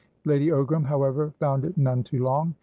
[0.25, 2.55] Lady Ogram, however, found it none too long.